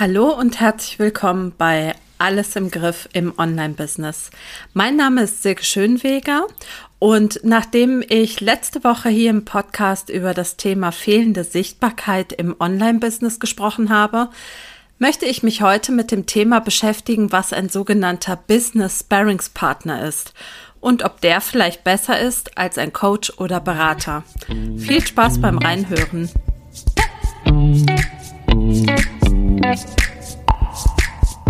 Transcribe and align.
Hallo 0.00 0.30
und 0.30 0.58
herzlich 0.60 0.98
willkommen 0.98 1.52
bei 1.58 1.94
Alles 2.16 2.56
im 2.56 2.70
Griff 2.70 3.06
im 3.12 3.34
Online-Business. 3.36 4.30
Mein 4.72 4.96
Name 4.96 5.24
ist 5.24 5.42
Silke 5.42 5.62
Schönweger 5.62 6.46
und 6.98 7.40
nachdem 7.42 8.02
ich 8.08 8.40
letzte 8.40 8.82
Woche 8.82 9.10
hier 9.10 9.28
im 9.28 9.44
Podcast 9.44 10.08
über 10.08 10.32
das 10.32 10.56
Thema 10.56 10.90
fehlende 10.90 11.44
Sichtbarkeit 11.44 12.32
im 12.32 12.56
Online-Business 12.58 13.40
gesprochen 13.40 13.90
habe, 13.90 14.30
möchte 14.98 15.26
ich 15.26 15.42
mich 15.42 15.60
heute 15.60 15.92
mit 15.92 16.12
dem 16.12 16.24
Thema 16.24 16.60
beschäftigen, 16.60 17.30
was 17.30 17.52
ein 17.52 17.68
sogenannter 17.68 18.36
Business 18.36 19.00
Sparringspartner 19.00 20.02
ist 20.08 20.32
und 20.80 21.04
ob 21.04 21.20
der 21.20 21.42
vielleicht 21.42 21.84
besser 21.84 22.18
ist 22.18 22.56
als 22.56 22.78
ein 22.78 22.94
Coach 22.94 23.34
oder 23.36 23.60
Berater. 23.60 24.22
Viel 24.78 25.06
Spaß 25.06 25.42
beim 25.42 25.58
Reinhören. 25.58 26.30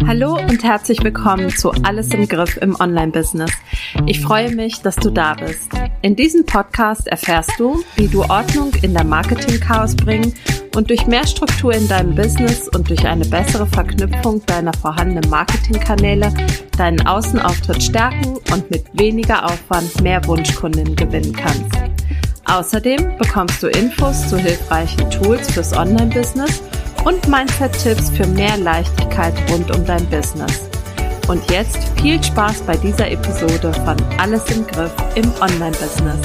Hallo 0.07 0.37
und 0.37 0.63
herzlich 0.63 1.03
willkommen 1.03 1.49
zu 1.51 1.71
Alles 1.85 2.13
im 2.13 2.29
Griff 2.29 2.59
im 2.59 2.79
Online-Business. 2.79 3.51
Ich 4.07 4.21
freue 4.21 4.55
mich, 4.55 4.83
dass 4.83 4.97
du 4.97 5.09
da 5.09 5.35
bist. 5.35 5.71
In 6.03 6.17
diesem 6.17 6.45
Podcast 6.45 7.07
erfährst 7.07 7.53
du, 7.59 7.83
wie 7.97 8.09
du 8.09 8.23
Ordnung 8.23 8.73
in 8.83 8.93
der 8.93 9.05
Marketing-Chaos 9.05 9.97
bringen 9.97 10.35
und 10.77 10.91
durch 10.91 11.07
mehr 11.07 11.27
Struktur 11.27 11.73
in 11.73 11.89
deinem 11.89 12.15
Business 12.15 12.69
und 12.69 12.91
durch 12.91 13.07
eine 13.07 13.25
bessere 13.25 13.67
Verknüpfung 13.67 14.45
deiner 14.45 14.75
vorhandenen 14.75 15.31
Marketingkanäle 15.31 16.33
deinen 16.77 17.07
Außenauftritt 17.07 17.83
stärken 17.83 18.37
und 18.53 18.71
mit 18.71 18.85
weniger 18.93 19.47
Aufwand 19.47 20.03
mehr 20.03 20.23
Wunschkunden 20.27 20.95
gewinnen 20.95 21.33
kannst. 21.33 21.73
Außerdem 22.45 23.17
bekommst 23.17 23.63
du 23.63 23.69
Infos 23.69 24.29
zu 24.29 24.37
hilfreichen 24.37 25.09
Tools 25.11 25.51
fürs 25.53 25.75
Online-Business 25.75 26.63
und 27.05 27.27
Mindset-Tipps 27.29 28.11
für 28.11 28.27
mehr 28.27 28.57
Leichtigkeit 28.57 29.35
rund 29.51 29.75
um 29.75 29.85
dein 29.85 30.09
Business. 30.11 30.69
Und 31.29 31.49
jetzt 31.51 31.79
viel 32.01 32.23
Spaß 32.23 32.63
bei 32.63 32.77
dieser 32.77 33.11
Episode 33.11 33.73
von 33.73 33.97
Alles 34.19 34.45
im 34.51 34.67
Griff 34.67 34.93
im 35.15 35.33
Online-Business. 35.41 36.21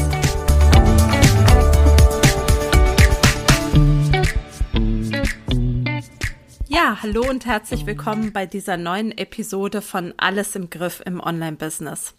Ja, 6.67 6.97
hallo 7.02 7.30
und 7.30 7.45
herzlich 7.45 7.85
willkommen 7.85 8.33
bei 8.33 8.45
dieser 8.45 8.75
neuen 8.75 9.17
Episode 9.17 9.81
von 9.81 10.13
Alles 10.17 10.55
im 10.55 10.69
Griff 10.69 11.02
im 11.05 11.22
Online-Business. 11.22 12.13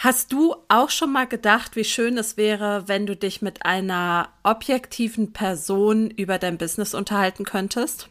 Hast 0.00 0.32
du 0.32 0.54
auch 0.68 0.90
schon 0.90 1.10
mal 1.10 1.26
gedacht, 1.26 1.74
wie 1.74 1.82
schön 1.82 2.18
es 2.18 2.36
wäre, 2.36 2.86
wenn 2.86 3.04
du 3.04 3.16
dich 3.16 3.42
mit 3.42 3.66
einer 3.66 4.28
objektiven 4.44 5.32
Person 5.32 6.08
über 6.08 6.38
dein 6.38 6.56
Business 6.56 6.94
unterhalten 6.94 7.42
könntest? 7.42 8.08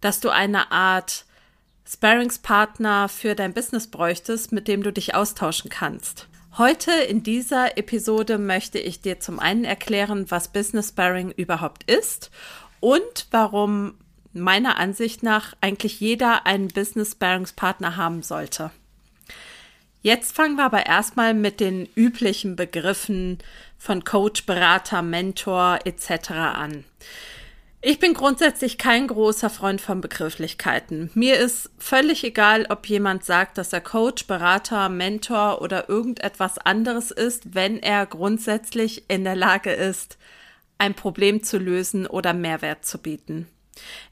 Dass 0.00 0.18
du 0.18 0.30
eine 0.30 0.72
Art 0.72 1.24
Sparringspartner 1.86 3.08
für 3.08 3.36
dein 3.36 3.54
Business 3.54 3.86
bräuchtest, 3.86 4.50
mit 4.50 4.66
dem 4.66 4.82
du 4.82 4.92
dich 4.92 5.14
austauschen 5.14 5.70
kannst. 5.70 6.26
Heute 6.58 6.90
in 6.90 7.22
dieser 7.22 7.78
Episode 7.78 8.36
möchte 8.36 8.80
ich 8.80 9.00
dir 9.00 9.20
zum 9.20 9.38
einen 9.38 9.64
erklären, 9.64 10.28
was 10.28 10.48
Business 10.48 10.88
Sparring 10.88 11.30
überhaupt 11.30 11.88
ist 11.88 12.32
und 12.80 13.28
warum 13.30 13.94
meiner 14.32 14.76
Ansicht 14.76 15.22
nach 15.22 15.54
eigentlich 15.60 16.00
jeder 16.00 16.46
einen 16.46 16.66
Business 16.66 17.12
Sparringspartner 17.12 17.96
haben 17.96 18.24
sollte. 18.24 18.72
Jetzt 20.02 20.34
fangen 20.34 20.56
wir 20.56 20.64
aber 20.64 20.86
erstmal 20.86 21.32
mit 21.32 21.60
den 21.60 21.88
üblichen 21.94 22.56
Begriffen 22.56 23.38
von 23.78 24.02
Coach, 24.02 24.46
Berater, 24.46 25.00
Mentor 25.00 25.78
etc. 25.84 26.30
an. 26.32 26.84
Ich 27.84 28.00
bin 28.00 28.12
grundsätzlich 28.14 28.78
kein 28.78 29.06
großer 29.06 29.50
Freund 29.50 29.80
von 29.80 30.00
Begrifflichkeiten. 30.00 31.10
Mir 31.14 31.38
ist 31.38 31.70
völlig 31.78 32.24
egal, 32.24 32.66
ob 32.68 32.86
jemand 32.86 33.24
sagt, 33.24 33.58
dass 33.58 33.72
er 33.72 33.80
Coach, 33.80 34.26
Berater, 34.26 34.88
Mentor 34.88 35.62
oder 35.62 35.88
irgendetwas 35.88 36.58
anderes 36.58 37.12
ist, 37.12 37.54
wenn 37.54 37.80
er 37.80 38.06
grundsätzlich 38.06 39.04
in 39.08 39.24
der 39.24 39.36
Lage 39.36 39.72
ist, 39.72 40.18
ein 40.78 40.94
Problem 40.94 41.44
zu 41.44 41.58
lösen 41.58 42.08
oder 42.08 42.34
Mehrwert 42.34 42.84
zu 42.84 42.98
bieten. 42.98 43.48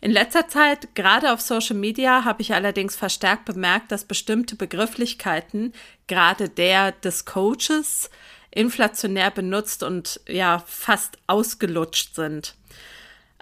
In 0.00 0.10
letzter 0.10 0.48
Zeit, 0.48 0.94
gerade 0.94 1.32
auf 1.32 1.40
Social 1.40 1.76
Media, 1.76 2.24
habe 2.24 2.42
ich 2.42 2.54
allerdings 2.54 2.96
verstärkt 2.96 3.44
bemerkt, 3.44 3.92
dass 3.92 4.04
bestimmte 4.04 4.56
Begrifflichkeiten, 4.56 5.72
gerade 6.06 6.48
der 6.48 6.92
des 6.92 7.24
Coaches, 7.24 8.10
inflationär 8.50 9.30
benutzt 9.30 9.82
und 9.82 10.20
ja 10.26 10.62
fast 10.66 11.18
ausgelutscht 11.26 12.14
sind. 12.14 12.54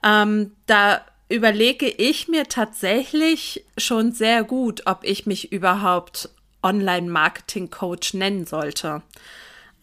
Ähm, 0.02 0.52
da 0.66 1.04
überlege 1.28 1.88
ich 1.88 2.28
mir 2.28 2.44
tatsächlich 2.44 3.64
schon 3.76 4.12
sehr 4.12 4.44
gut, 4.44 4.82
ob 4.86 5.04
ich 5.04 5.26
mich 5.26 5.52
überhaupt 5.52 6.30
Online-Marketing-Coach 6.62 8.14
nennen 8.14 8.46
sollte. 8.46 9.02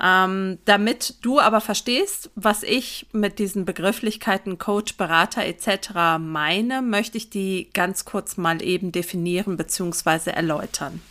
Ähm, 0.03 0.59
damit 0.65 1.15
du 1.21 1.39
aber 1.39 1.61
verstehst, 1.61 2.29
was 2.35 2.63
ich 2.63 3.07
mit 3.13 3.39
diesen 3.39 3.63
Begrifflichkeiten 3.63 4.57
Coach, 4.57 4.97
Berater 4.97 5.45
etc. 5.45 6.19
meine, 6.19 6.81
möchte 6.81 7.17
ich 7.17 7.29
die 7.29 7.69
ganz 7.73 8.03
kurz 8.03 8.35
mal 8.35 8.61
eben 8.61 8.91
definieren 8.91 9.55
bzw. 9.55 10.31
erläutern. 10.31 11.01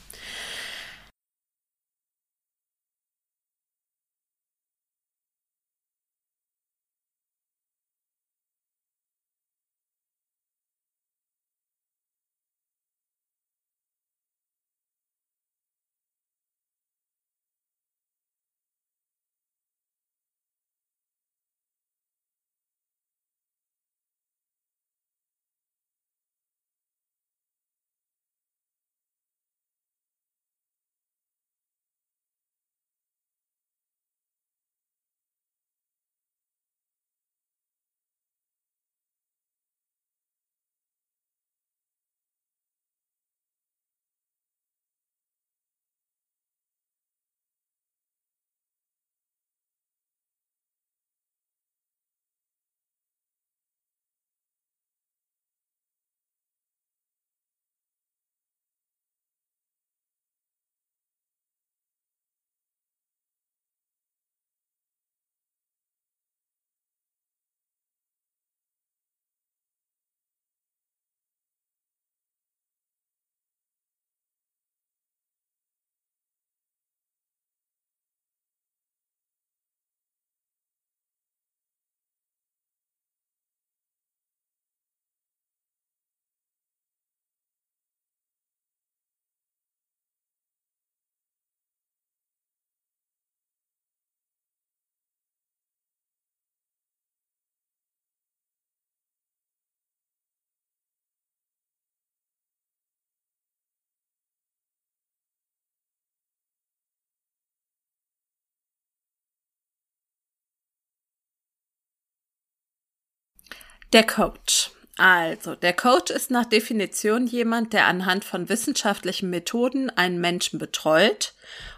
Der 113.94 114.04
Coach. 114.04 114.72
Also, 114.96 115.54
der 115.54 115.72
Coach 115.72 116.10
ist 116.10 116.32
nach 116.32 116.46
Definition 116.46 117.28
jemand, 117.28 117.72
der 117.72 117.86
anhand 117.86 118.24
von 118.24 118.48
wissenschaftlichen 118.48 119.30
Methoden 119.30 119.88
einen 119.88 120.20
Menschen 120.20 120.58
betreut, 120.58 121.32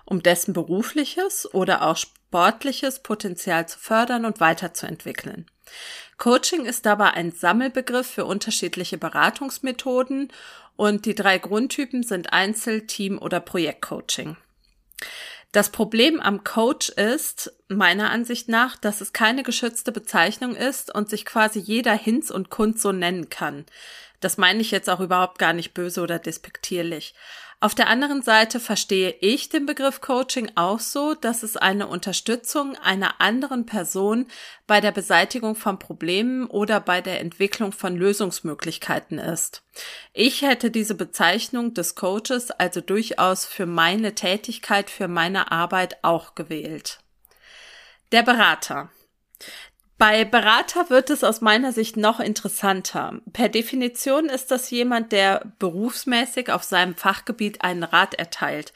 um 0.07 0.23
dessen 0.23 0.55
berufliches 0.55 1.47
oder 1.53 1.83
auch 1.83 1.99
sportliches 1.99 3.01
Potenzial 3.01 3.69
zu 3.69 3.79
fördern 3.79 4.25
und 4.25 4.41
weiterzuentwickeln. 4.41 5.45
Coaching 6.17 6.65
ist 6.65 6.87
dabei 6.87 7.11
ein 7.11 7.33
Sammelbegriff 7.33 8.07
für 8.07 8.25
unterschiedliche 8.25 8.97
Beratungsmethoden 8.97 10.33
und 10.77 11.05
die 11.05 11.15
drei 11.15 11.37
Grundtypen 11.37 12.03
sind 12.03 12.33
Einzel-, 12.33 12.87
Team- 12.87 13.19
oder 13.19 13.41
Projektcoaching. 13.41 14.39
Das 15.57 15.71
Problem 15.71 16.21
am 16.21 16.45
Coach 16.45 16.91
ist, 16.91 17.51
meiner 17.69 18.11
Ansicht 18.11 18.47
nach, 18.47 18.77
dass 18.77 19.01
es 19.01 19.15
keine 19.15 19.43
geschützte 19.43 19.91
Bezeichnung 19.91 20.55
ist 20.55 20.95
und 20.95 21.09
sich 21.09 21.25
quasi 21.25 21.59
jeder 21.59 21.95
Hinz 21.95 22.31
und 22.31 22.51
Kunz 22.51 22.83
so 22.83 22.93
nennen 22.93 23.31
kann. 23.31 23.65
Das 24.27 24.39
meine 24.39 24.61
ich 24.61 24.73
jetzt 24.73 24.91
auch 24.91 24.99
überhaupt 24.99 25.39
gar 25.39 25.53
nicht 25.53 25.73
böse 25.73 26.01
oder 26.01 26.19
despektierlich. 26.19 27.15
Auf 27.61 27.77
der 27.77 27.87
anderen 27.87 28.23
Seite 28.23 28.59
verstehe 28.59 29.15
ich 29.21 29.51
den 29.51 29.67
Begriff 29.67 30.01
Coaching 30.01 30.51
auch 30.57 30.81
so, 30.81 31.15
dass 31.15 31.45
es 31.45 31.57
eine 31.57 31.87
Unterstützung 31.87 32.75
einer 32.75 33.21
anderen 33.21 33.67
Person 33.67 34.27
bei 34.67 34.81
der 34.81 34.91
Beseitigung 34.91 35.55
von 35.55 35.79
Problemen 35.79 36.49
oder 36.49 36.81
bei 36.81 37.01
der 37.01 37.21
Entwicklung 37.21 37.71
von 37.71 37.95
Lösungsmöglichkeiten 37.95 39.21
ist. 39.21 39.63
Ich 40.13 40.43
hätte 40.43 40.73
diese 40.73 40.97
Bezeichnung 40.97 41.73
des 41.73 41.95
Coaches 41.95 42.51
also 42.51 42.81
durchaus 42.81 43.47
für 43.47 43.67
meine 43.67 44.17
Tätigkeit, 44.17 44.91
für 44.91 45.07
meine 45.07 45.53
Arbeit 45.53 46.03
auch 46.03 46.35
gewählt. 46.35 46.99
Der 48.11 48.25
Berater. 48.25 48.91
Bei 49.99 50.27
Berater 50.27 50.91
wird 50.91 51.09
es 51.09 51.25
aus 51.25 51.41
meiner 51.41 51.73
Sicht 51.73 51.97
noch 51.97 52.21
interessanter. 52.21 53.21
Per 53.33 53.49
Definition 53.49 54.29
ist 54.29 54.51
das 54.51 54.71
jemand, 54.71 55.11
der 55.11 55.53
berufsmäßig 55.59 56.51
auf 56.51 56.65
seinem 56.65 56.95
Fachgebiet 56.95 57.63
einen 57.63 57.83
Rat 57.83 58.15
erteilt. 58.15 58.75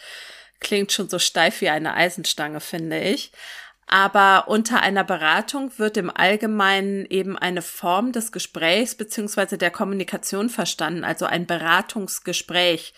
Klingt 0.61 0.93
schon 0.93 1.11
so 1.11 1.19
steif 1.19 1.61
wie 1.61 1.69
eine 1.69 1.93
Eisenstange, 1.93 2.61
finde 2.61 3.01
ich. 3.01 3.33
Aber 3.87 4.49
unter 4.49 4.81
einer 4.81 5.05
Beratung 5.05 5.73
wird 5.79 5.97
im 5.97 6.11
Allgemeinen 6.15 7.05
eben 7.07 7.37
eine 7.37 7.61
Form 7.61 8.13
des 8.13 8.33
Gesprächs 8.33 8.95
beziehungsweise 8.95 9.59
der 9.59 9.73
Kommunikation 9.73 10.49
verstanden, 10.49 11.05
also 11.05 11.27
ein 11.27 11.47
Beratungsgespräch. 11.47 12.95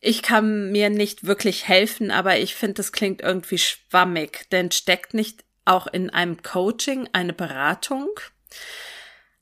Ich 0.00 0.22
kann 0.22 0.70
mir 0.70 0.90
nicht 0.90 1.26
wirklich 1.26 1.66
helfen, 1.66 2.10
aber 2.12 2.38
ich 2.38 2.54
finde, 2.54 2.80
es 2.80 2.92
klingt 2.92 3.20
irgendwie 3.20 3.58
schwammig, 3.58 4.48
denn 4.52 4.70
steckt 4.70 5.12
nicht 5.12 5.45
auch 5.66 5.86
in 5.86 6.10
einem 6.10 6.42
Coaching 6.42 7.08
eine 7.12 7.32
Beratung. 7.32 8.08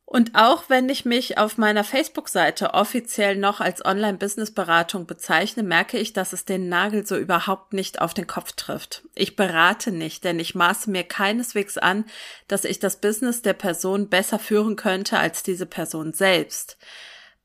Und 0.06 0.36
auch 0.36 0.64
wenn 0.68 0.88
ich 0.88 1.04
mich 1.04 1.38
auf 1.38 1.58
meiner 1.58 1.82
Facebook-Seite 1.82 2.74
offiziell 2.74 3.36
noch 3.36 3.60
als 3.60 3.84
Online-Business-Beratung 3.84 5.06
bezeichne, 5.06 5.62
merke 5.62 5.98
ich, 5.98 6.12
dass 6.12 6.32
es 6.32 6.44
den 6.44 6.68
Nagel 6.68 7.04
so 7.04 7.16
überhaupt 7.16 7.72
nicht 7.72 8.00
auf 8.00 8.14
den 8.14 8.26
Kopf 8.26 8.52
trifft. 8.52 9.02
Ich 9.14 9.34
berate 9.34 9.90
nicht, 9.90 10.22
denn 10.22 10.38
ich 10.38 10.54
maße 10.54 10.90
mir 10.90 11.02
keineswegs 11.02 11.78
an, 11.78 12.04
dass 12.46 12.64
ich 12.64 12.78
das 12.78 13.00
Business 13.00 13.42
der 13.42 13.54
Person 13.54 14.08
besser 14.08 14.38
führen 14.38 14.76
könnte 14.76 15.18
als 15.18 15.42
diese 15.42 15.66
Person 15.66 16.12
selbst. 16.12 16.76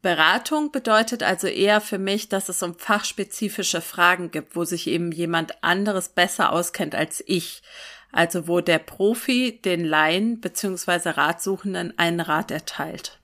Beratung 0.01 0.71
bedeutet 0.71 1.23
also 1.23 1.47
eher 1.47 1.81
für 1.81 1.97
mich, 1.97 2.29
dass 2.29 2.49
es 2.49 2.61
um 2.61 2.77
fachspezifische 2.77 3.81
Fragen 3.81 4.31
gibt, 4.31 4.55
wo 4.55 4.63
sich 4.63 4.87
eben 4.87 5.11
jemand 5.11 5.63
anderes 5.63 6.09
besser 6.09 6.51
auskennt 6.51 6.93
als 6.93 7.23
ich 7.25 7.63
also 8.11 8.47
wo 8.47 8.61
der 8.61 8.79
Profi 8.79 9.59
den 9.63 9.85
Laien 9.85 10.39
bzw. 10.39 11.09
Ratsuchenden 11.09 11.97
einen 11.97 12.19
Rat 12.19 12.51
erteilt. 12.51 13.19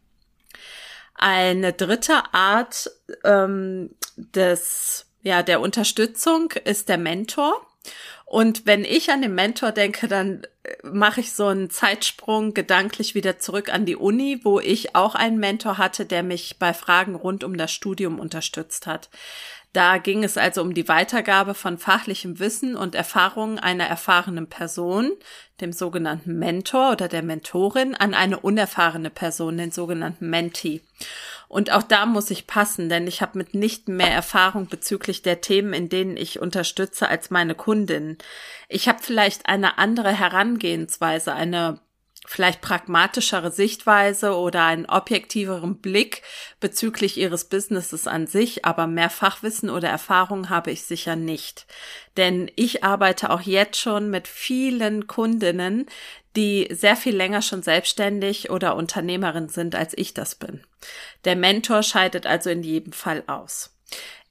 Eine 1.15 1.73
dritte 1.73 2.33
Art 2.33 2.91
ähm, 3.23 3.91
des, 4.17 5.05
ja, 5.21 5.43
der 5.43 5.61
Unterstützung 5.61 6.51
ist 6.65 6.89
der 6.89 6.97
Mentor. 6.97 7.65
Und 8.25 8.65
wenn 8.65 8.83
ich 8.83 9.11
an 9.11 9.21
den 9.21 9.35
Mentor 9.35 9.71
denke, 9.71 10.07
dann 10.07 10.43
äh, 10.63 10.75
mache 10.83 11.21
ich 11.21 11.31
so 11.31 11.47
einen 11.47 11.69
Zeitsprung 11.69 12.53
gedanklich 12.53 13.15
wieder 13.15 13.39
zurück 13.39 13.71
an 13.71 13.85
die 13.85 13.95
Uni, 13.95 14.41
wo 14.43 14.59
ich 14.59 14.95
auch 14.95 15.15
einen 15.15 15.39
Mentor 15.39 15.77
hatte, 15.77 16.05
der 16.05 16.23
mich 16.23 16.57
bei 16.59 16.73
Fragen 16.73 17.15
rund 17.15 17.43
um 17.43 17.55
das 17.55 17.71
Studium 17.71 18.19
unterstützt 18.19 18.87
hat. 18.87 19.09
Da 19.75 19.97
ging 19.97 20.23
es 20.23 20.37
also 20.37 20.61
um 20.61 20.73
die 20.73 20.87
Weitergabe 20.87 21.53
von 21.53 21.77
fachlichem 21.77 22.39
Wissen 22.39 22.77
und 22.77 22.95
Erfahrungen 22.95 23.59
einer 23.59 23.83
erfahrenen 23.83 24.47
Person, 24.47 25.11
dem 25.59 25.73
sogenannten 25.73 26.39
Mentor 26.39 26.93
oder 26.93 27.09
der 27.09 27.23
Mentorin, 27.23 27.93
an 27.93 28.13
eine 28.13 28.39
unerfahrene 28.39 29.09
Person, 29.09 29.57
den 29.57 29.71
sogenannten 29.71 30.29
Mentee. 30.29 30.79
Und 31.49 31.73
auch 31.73 31.83
da 31.83 32.05
muss 32.05 32.31
ich 32.31 32.47
passen, 32.47 32.87
denn 32.87 33.05
ich 33.05 33.21
habe 33.21 33.37
mitnichten 33.37 33.97
mehr 33.97 34.11
Erfahrung 34.11 34.67
bezüglich 34.67 35.23
der 35.23 35.41
Themen, 35.41 35.73
in 35.73 35.89
denen 35.89 36.15
ich 36.15 36.39
unterstütze, 36.39 37.09
als 37.09 37.29
meine 37.29 37.53
Kundin. 37.53 38.17
Ich 38.69 38.87
habe 38.87 38.99
vielleicht 39.01 39.49
eine 39.49 39.77
andere 39.77 40.13
Herangehensweise, 40.13 41.33
eine 41.33 41.81
vielleicht 42.25 42.61
pragmatischere 42.61 43.51
Sichtweise 43.51 44.35
oder 44.35 44.65
einen 44.65 44.85
objektiveren 44.85 45.77
Blick 45.77 46.21
bezüglich 46.59 47.17
ihres 47.17 47.45
Businesses 47.45 48.07
an 48.07 48.27
sich, 48.27 48.65
aber 48.65 48.87
mehr 48.87 49.09
Fachwissen 49.09 49.69
oder 49.69 49.89
Erfahrung 49.89 50.49
habe 50.49 50.71
ich 50.71 50.83
sicher 50.83 51.15
nicht. 51.15 51.67
Denn 52.17 52.51
ich 52.55 52.83
arbeite 52.83 53.29
auch 53.29 53.41
jetzt 53.41 53.79
schon 53.79 54.09
mit 54.09 54.27
vielen 54.27 55.07
Kundinnen, 55.07 55.85
die 56.35 56.67
sehr 56.71 56.95
viel 56.95 57.15
länger 57.15 57.41
schon 57.41 57.63
selbstständig 57.63 58.49
oder 58.49 58.75
Unternehmerin 58.75 59.47
sind, 59.49 59.75
als 59.75 59.97
ich 59.97 60.13
das 60.13 60.35
bin. 60.35 60.61
Der 61.23 61.35
Mentor 61.35 61.83
scheidet 61.83 62.25
also 62.25 62.49
in 62.49 62.63
jedem 62.63 62.91
Fall 62.91 63.23
aus. 63.27 63.75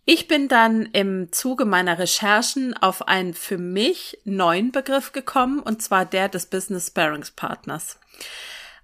Ich 0.07 0.29
bin 0.29 0.49
dann 0.49 0.87
im 0.93 1.33
Zuge 1.33 1.65
meiner 1.65 1.99
Recherchen 1.99 2.77
auf 2.77 3.09
einen 3.09 3.33
für 3.33 3.57
mich 3.57 4.19
neuen 4.25 4.71
Begriff 4.71 5.13
gekommen, 5.13 5.61
und 5.61 5.83
zwar 5.83 6.05
der 6.05 6.29
des 6.29 6.47
Business 6.47 6.89
Sparings 6.89 7.31
Partners. 7.31 7.99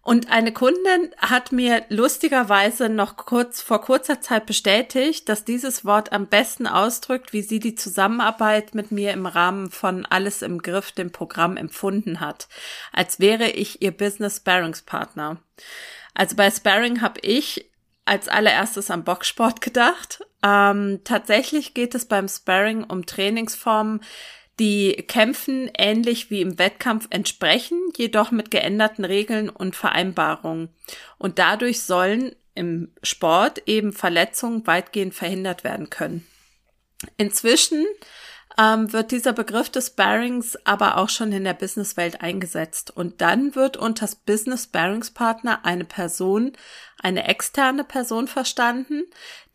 Und 0.02 0.30
eine 0.30 0.52
Kundin 0.52 1.14
hat 1.18 1.52
mir 1.52 1.84
lustigerweise 1.90 2.88
noch 2.88 3.18
kurz 3.18 3.60
vor 3.60 3.82
kurzer 3.82 4.22
Zeit 4.22 4.46
bestätigt, 4.46 5.28
dass 5.28 5.44
dieses 5.44 5.84
Wort 5.84 6.10
am 6.12 6.26
besten 6.26 6.66
ausdrückt, 6.66 7.34
wie 7.34 7.42
sie 7.42 7.58
die 7.58 7.74
Zusammenarbeit 7.74 8.74
mit 8.74 8.90
mir 8.92 9.12
im 9.12 9.26
Rahmen 9.26 9.70
von 9.70 10.06
Alles 10.06 10.40
im 10.40 10.62
Griff, 10.62 10.92
dem 10.92 11.12
Programm, 11.12 11.58
empfunden 11.58 12.20
hat, 12.20 12.48
als 12.92 13.20
wäre 13.20 13.50
ich 13.50 13.82
ihr 13.82 13.90
Business 13.90 14.38
Sparringspartner. 14.38 15.36
Also 16.14 16.34
bei 16.34 16.50
Sparring 16.50 17.02
habe 17.02 17.20
ich 17.20 17.70
als 18.06 18.26
allererstes 18.26 18.90
am 18.90 19.04
Boxsport 19.04 19.60
gedacht. 19.60 20.24
Ähm, 20.42 21.00
tatsächlich 21.04 21.74
geht 21.74 21.94
es 21.94 22.06
beim 22.06 22.28
Sparring 22.28 22.84
um 22.84 23.06
Trainingsformen, 23.06 24.00
die 24.58 24.92
Kämpfen 25.08 25.70
ähnlich 25.76 26.30
wie 26.30 26.42
im 26.42 26.58
Wettkampf 26.58 27.06
entsprechen, 27.10 27.80
jedoch 27.96 28.30
mit 28.30 28.50
geänderten 28.50 29.04
Regeln 29.04 29.48
und 29.48 29.74
Vereinbarungen. 29.74 30.68
Und 31.18 31.38
dadurch 31.38 31.82
sollen 31.82 32.34
im 32.54 32.92
Sport 33.02 33.62
eben 33.66 33.92
Verletzungen 33.92 34.66
weitgehend 34.66 35.14
verhindert 35.14 35.64
werden 35.64 35.88
können. 35.88 36.26
Inzwischen 37.16 37.86
ähm, 38.58 38.92
wird 38.92 39.10
dieser 39.10 39.32
Begriff 39.32 39.70
des 39.70 39.88
Sparings 39.88 40.56
aber 40.64 40.96
auch 40.96 41.08
schon 41.08 41.32
in 41.32 41.44
der 41.44 41.54
Businesswelt 41.54 42.20
eingesetzt. 42.20 42.90
Und 42.90 43.20
dann 43.20 43.54
wird 43.54 43.76
unter 43.76 44.08
Business 44.26 44.64
Sparingspartner 44.64 45.64
eine 45.64 45.84
Person, 45.84 46.52
eine 47.02 47.28
externe 47.28 47.84
Person 47.84 48.28
verstanden, 48.28 49.04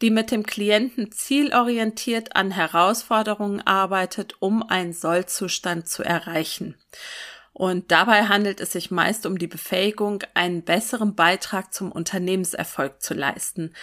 die 0.02 0.10
mit 0.10 0.32
dem 0.32 0.44
Klienten 0.44 1.12
zielorientiert 1.12 2.36
an 2.36 2.52
Herausforderungen 2.52 3.66
arbeitet, 3.66 4.36
um 4.40 4.64
einen 4.64 4.94
Sollzustand 4.94 5.88
zu 5.88 6.04
erreichen. 6.04 6.76
Und 7.58 7.90
dabei 7.90 8.26
handelt 8.26 8.60
es 8.60 8.74
sich 8.74 8.92
meist 8.92 9.26
um 9.26 9.38
die 9.38 9.48
Befähigung, 9.48 10.22
einen 10.34 10.64
besseren 10.64 11.16
Beitrag 11.16 11.74
zum 11.74 11.90
Unternehmenserfolg 11.90 13.02
zu 13.02 13.14
leisten. 13.14 13.74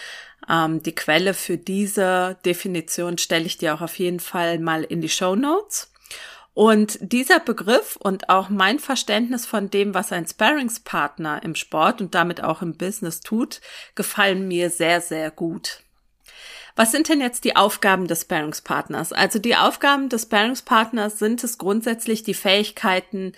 Ähm, 0.47 0.83
die 0.83 0.93
Quelle 0.93 1.33
für 1.33 1.57
diese 1.57 2.37
Definition 2.45 3.17
stelle 3.17 3.45
ich 3.45 3.57
dir 3.57 3.73
auch 3.73 3.81
auf 3.81 3.97
jeden 3.97 4.19
Fall 4.19 4.59
mal 4.59 4.83
in 4.83 5.01
die 5.01 5.09
Show 5.09 5.35
Notes. 5.35 5.91
Und 6.53 6.99
dieser 7.01 7.39
Begriff 7.39 7.95
und 7.95 8.29
auch 8.29 8.49
mein 8.49 8.77
Verständnis 8.77 9.47
von 9.47 9.71
dem, 9.71 9.95
was 9.95 10.11
ein 10.11 10.27
Sparringspartner 10.27 11.41
im 11.41 11.55
Sport 11.55 11.99
und 11.99 12.13
damit 12.13 12.43
auch 12.43 12.61
im 12.61 12.77
Business 12.77 13.21
tut, 13.21 13.59
gefallen 13.95 14.47
mir 14.47 14.69
sehr, 14.69 15.01
sehr 15.01 15.31
gut. 15.31 15.79
Was 16.75 16.91
sind 16.91 17.07
denn 17.07 17.21
jetzt 17.21 17.43
die 17.43 17.55
Aufgaben 17.55 18.07
des 18.07 18.21
Sparringspartners? 18.21 19.13
Also 19.13 19.37
die 19.37 19.55
Aufgaben 19.55 20.09
des 20.09 20.23
Sparringspartners 20.23 21.19
sind 21.19 21.43
es 21.43 21.57
grundsätzlich 21.57 22.23
die 22.23 22.33
Fähigkeiten 22.33 23.33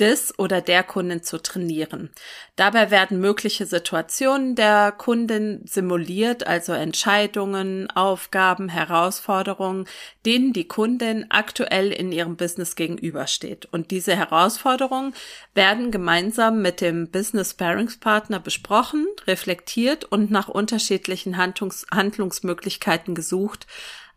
des 0.00 0.36
oder 0.38 0.60
der 0.60 0.82
Kundin 0.82 1.22
zu 1.22 1.42
trainieren. 1.42 2.10
Dabei 2.56 2.90
werden 2.90 3.20
mögliche 3.20 3.66
Situationen 3.66 4.54
der 4.54 4.92
Kundin 4.92 5.62
simuliert, 5.64 6.46
also 6.46 6.72
Entscheidungen, 6.72 7.90
Aufgaben, 7.90 8.68
Herausforderungen, 8.68 9.86
denen 10.26 10.52
die 10.52 10.66
Kundin 10.66 11.26
aktuell 11.30 11.92
in 11.92 12.12
ihrem 12.12 12.36
Business 12.36 12.76
gegenübersteht. 12.76 13.66
Und 13.70 13.90
diese 13.90 14.16
Herausforderungen 14.16 15.14
werden 15.54 15.90
gemeinsam 15.90 16.62
mit 16.62 16.80
dem 16.80 17.10
Business 17.10 17.54
Paringspartner 17.54 18.40
besprochen, 18.40 19.06
reflektiert 19.26 20.04
und 20.04 20.30
nach 20.30 20.48
unterschiedlichen 20.48 21.36
Handlungs 21.36 21.86
Handlungsmöglichkeiten 21.92 23.14
gesucht, 23.14 23.66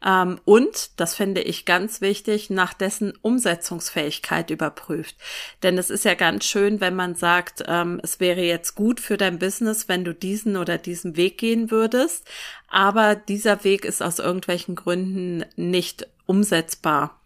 Ähm, 0.06 0.40
und, 0.46 1.00
das 1.00 1.16
finde 1.16 1.42
ich 1.42 1.66
ganz 1.66 2.02
wichtig, 2.02 2.50
nach 2.50 2.74
dessen 2.74 3.14
Umsetzungsfähigkeit 3.22 4.50
überprüft. 4.50 5.16
Denn 5.64 5.78
es 5.78 5.90
ist 5.90 6.06
ja 6.06 6.14
ganz 6.14 6.46
schön, 6.46 6.82
wenn 6.82 6.96
man 6.96 7.16
sagt, 7.16 7.64
ähm, 7.68 8.00
es 8.04 8.20
wäre 8.20 8.42
jetzt 8.42 8.76
gut 8.76 9.00
für 9.00 9.18
dein 9.18 9.40
Business, 9.40 9.88
wenn 9.88 10.04
du 10.04 10.14
diesen 10.14 10.58
oder 10.58 10.78
diesen 10.78 11.16
Weg 11.16 11.38
gehen 11.38 11.72
würdest. 11.72 12.28
Aber 12.68 13.16
dieser 13.16 13.64
Weg 13.64 13.86
ist 13.86 14.02
aus 14.02 14.20
irgendwelchen 14.20 14.76
Gründen 14.76 15.46
nicht 15.56 16.08
umsetzbar. 16.26 17.20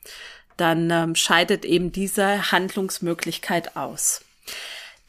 Dann 0.58 0.90
ähm, 0.90 1.16
scheidet 1.16 1.66
eben 1.66 1.92
diese 1.92 2.52
Handlungsmöglichkeit 2.52 3.76
aus. 3.76 4.22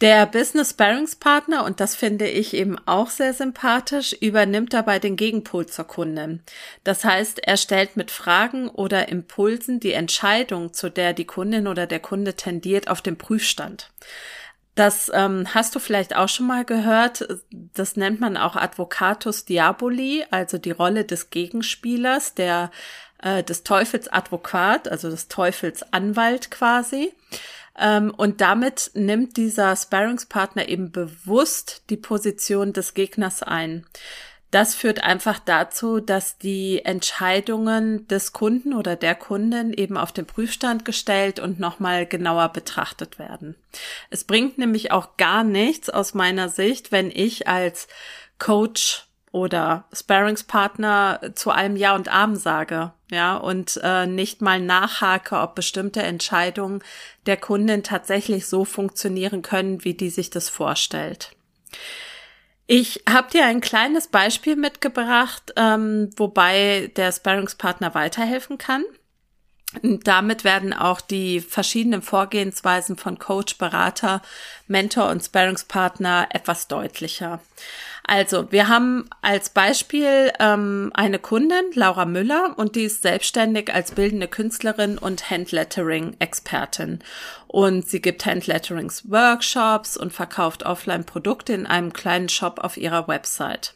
Der 0.01 0.27
Business 0.27 0.75
Partner, 0.75 1.65
und 1.65 1.81
das 1.81 1.97
finde 1.97 2.29
ich 2.29 2.55
eben 2.55 2.79
auch 2.87 3.11
sehr 3.11 3.35
sympathisch, 3.35 4.13
übernimmt 4.13 4.73
dabei 4.73 5.01
den 5.01 5.17
Gegenpol 5.17 5.67
zur 5.67 5.87
Kundin. 5.87 6.41
Das 6.85 7.05
heißt, 7.05 7.41
er 7.41 7.57
stellt 7.57 7.97
mit 7.97 8.13
Fragen 8.13 8.69
oder 8.69 9.09
Impulsen 9.09 9.81
die 9.81 9.93
Entscheidung, 9.93 10.73
zu 10.73 10.89
der 10.89 11.15
die 11.15 11.25
Kundin 11.25 11.67
oder 11.67 11.89
der 11.89 11.99
Kunde 11.99 12.35
tendiert, 12.35 12.89
auf 12.89 13.03
den 13.03 13.19
Prüfstand. 13.19 13.91
Das 14.77 15.11
ähm, 15.13 15.53
hast 15.53 15.75
du 15.75 15.81
vielleicht 15.81 16.15
auch 16.15 16.29
schon 16.29 16.47
mal 16.47 16.65
gehört. 16.65 17.27
Das 17.51 17.97
nennt 17.97 18.21
man 18.21 18.37
auch 18.37 18.55
Advocatus 18.55 19.45
Diaboli, 19.45 20.25
also 20.31 20.59
die 20.59 20.71
Rolle 20.71 21.05
des 21.05 21.31
Gegenspielers, 21.31 22.35
der 22.35 22.71
äh, 23.21 23.43
des 23.43 23.65
Teufels 23.65 24.07
Advokat, 24.07 24.87
also 24.87 25.11
des 25.11 25.27
Teufels 25.27 25.93
Anwalt 25.93 26.53
quasi. 26.53 27.13
Ähm, 27.79 28.13
und 28.17 28.41
damit 28.41 28.91
nimmt 28.95 29.37
dieser 29.37 29.75
Sparringspartner 29.77 30.69
eben 30.69 30.91
bewusst 30.91 31.83
die 31.91 31.97
Position 31.97 32.73
des 32.73 32.95
Gegners 32.95 33.43
ein. 33.43 33.87
Das 34.51 34.75
führt 34.75 35.05
einfach 35.05 35.39
dazu, 35.39 36.01
dass 36.01 36.39
die 36.39 36.83
Entscheidungen 36.85 38.09
des 38.09 38.33
Kunden 38.33 38.73
oder 38.73 38.97
der 38.97 39.15
Kundin 39.15 39.75
eben 39.75 39.99
auf 39.99 40.11
den 40.11 40.25
Prüfstand 40.25 40.87
gestellt 40.87 41.39
und 41.39 41.61
nochmal 41.61 42.07
genauer 42.07 42.49
betrachtet 42.49 43.19
werden. 43.19 43.57
Es 44.09 44.25
bringt 44.25 44.57
nämlich 44.57 44.91
auch 44.91 45.19
gar 45.19 45.45
nichts 45.45 45.91
aus 45.91 46.15
meiner 46.15 46.49
Sicht, 46.49 46.93
wenn 46.93 47.11
ich 47.11 47.47
als 47.47 47.89
Coach 48.39 49.08
oder 49.33 49.85
Sparringspartner 49.93 51.33
zu 51.35 51.51
allem 51.51 51.77
Ja 51.77 51.95
und 51.95 52.09
Amen 52.09 52.37
sage, 52.37 52.93
ja, 53.11 53.37
und 53.37 53.81
äh, 53.83 54.07
nicht 54.07 54.43
mal 54.43 54.61
nachhake, 54.61 55.37
ob 55.39 55.55
bestimmte 55.55 56.03
Entscheidungen 56.03 56.83
der 57.27 57.37
Kundin 57.37 57.83
tatsächlich 57.83 58.47
so 58.47 58.65
funktionieren 58.65 59.43
können, 59.43 59.85
wie 59.85 59.95
die 59.95 60.11
sich 60.11 60.31
das 60.31 60.49
vorstellt. 60.49 61.33
Ich 62.67 63.03
habe 63.09 63.31
dir 63.31 63.47
ein 63.47 63.63
kleines 63.63 64.09
Beispiel 64.09 64.55
mitgebracht, 64.55 65.55
ähm, 65.57 66.11
wobei 66.17 66.93
der 66.97 67.13
Sparringspartner 67.13 67.95
weiterhelfen 67.95 68.59
kann. 68.59 68.85
Und 69.83 70.07
damit 70.07 70.45
werden 70.45 70.73
auch 70.73 71.01
die 71.01 71.41
verschiedenen 71.41 72.01
Vorgehensweisen 72.01 72.97
von 72.97 73.19
Coach, 73.19 73.59
Berater, 73.59 74.23
Mentor 74.67 75.11
und 75.11 75.23
Sparringspartner 75.23 76.29
etwas 76.31 76.69
deutlicher. 76.69 77.41
Also, 78.11 78.51
wir 78.51 78.69
haben 78.69 79.11
als 79.21 79.51
Beispiel 79.51 80.33
ähm, 80.41 80.91
eine 80.95 81.19
Kundin, 81.19 81.73
Laura 81.75 82.07
Müller, 82.07 82.55
und 82.57 82.75
die 82.75 82.85
ist 82.85 83.03
selbstständig 83.03 83.75
als 83.75 83.93
bildende 83.93 84.29
Künstlerin 84.29 84.97
und 84.97 85.29
Handlettering-Expertin. 85.29 87.01
Und 87.47 87.87
sie 87.87 88.01
gibt 88.01 88.25
Handletterings-Workshops 88.25 89.99
und 89.99 90.15
verkauft 90.15 90.65
Offline-Produkte 90.65 91.53
in 91.53 91.67
einem 91.67 91.93
kleinen 91.93 92.31
Shop 92.31 92.61
auf 92.61 92.79
ihrer 92.79 93.09
Website. 93.09 93.75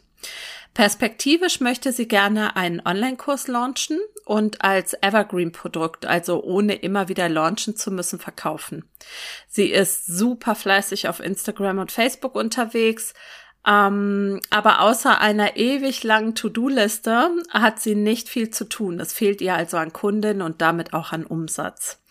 Perspektivisch 0.73 1.59
möchte 1.59 1.91
sie 1.91 2.07
gerne 2.07 2.55
einen 2.55 2.81
Online-Kurs 2.83 3.47
launchen 3.47 3.99
und 4.25 4.63
als 4.63 4.95
Evergreen-Produkt, 5.01 6.05
also 6.07 6.43
ohne 6.43 6.75
immer 6.75 7.09
wieder 7.09 7.29
launchen 7.29 7.75
zu 7.75 7.91
müssen, 7.91 8.17
verkaufen. 8.17 8.83
Sie 9.47 9.67
ist 9.67 10.07
super 10.07 10.55
fleißig 10.55 11.07
auf 11.07 11.19
Instagram 11.19 11.77
und 11.77 11.91
Facebook 11.91 12.35
unterwegs, 12.35 13.13
ähm, 13.65 14.41
aber 14.49 14.81
außer 14.81 15.21
einer 15.21 15.57
ewig 15.57 16.03
langen 16.03 16.35
To-Do-Liste 16.35 17.31
hat 17.51 17.79
sie 17.79 17.95
nicht 17.95 18.27
viel 18.27 18.49
zu 18.49 18.67
tun. 18.67 18.99
Es 18.99 19.13
fehlt 19.13 19.41
ihr 19.41 19.53
also 19.55 19.77
an 19.77 19.93
Kunden 19.93 20.41
und 20.41 20.61
damit 20.61 20.93
auch 20.93 21.11
an 21.11 21.25
Umsatz. 21.25 22.01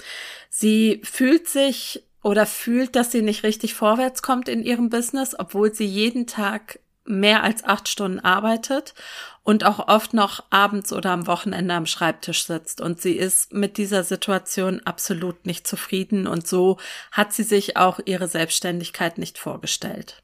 Sie 0.49 1.02
fühlt 1.04 1.49
sich 1.49 2.04
oder 2.23 2.47
fühlt, 2.47 2.95
dass 2.95 3.11
sie 3.11 3.23
nicht 3.23 3.42
richtig 3.42 3.75
vorwärts 3.75 4.23
kommt 4.23 4.49
in 4.49 4.62
ihrem 4.62 4.88
Business, 4.88 5.35
obwohl 5.37 5.75
sie 5.75 5.85
jeden 5.85 6.26
Tag 6.26 6.78
mehr 7.04 7.42
als 7.42 7.64
acht 7.64 7.88
Stunden 7.88 8.21
arbeitet 8.21 8.94
und 9.42 9.64
auch 9.64 9.88
oft 9.88 10.14
noch 10.14 10.44
abends 10.50 10.92
oder 10.92 11.11
am 11.11 11.26
Wochenende 11.26 11.75
am 11.75 11.87
Schreibtisch 11.87 12.44
sitzt. 12.44 12.80
Und 12.80 13.00
sie 13.00 13.12
ist 13.12 13.52
mit 13.52 13.76
dieser 13.76 14.04
Situation 14.04 14.80
absolut 14.85 15.47
nicht 15.47 15.66
zufrieden 15.66 16.26
und 16.26 16.47
so 16.47 16.78
hat 17.11 17.32
sie 17.32 17.42
sich 17.42 17.76
auch 17.76 17.99
ihre 18.04 18.28
Selbstständigkeit 18.28 19.18
nicht 19.18 19.38
vorgestellt. 19.38 20.23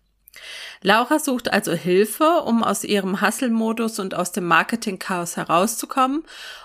Laura 0.82 1.18
sucht 1.18 1.52
also 1.52 1.72
Hilfe, 1.72 2.42
um 2.44 2.62
aus 2.62 2.84
ihrem 2.84 3.20
Hustle-Modus 3.20 3.98
und 3.98 4.14
aus 4.14 4.30
dem 4.30 4.44
Marketing-Chaos 4.46 5.36
herauszukommen 5.36 6.24